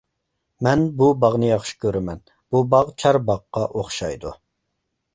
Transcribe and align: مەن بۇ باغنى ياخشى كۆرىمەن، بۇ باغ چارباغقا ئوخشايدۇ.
مەن 0.67 0.81
بۇ 1.01 1.09
باغنى 1.25 1.51
ياخشى 1.51 1.77
كۆرىمەن، 1.87 2.25
بۇ 2.57 2.65
باغ 2.75 2.93
چارباغقا 3.05 3.71
ئوخشايدۇ. 3.71 4.37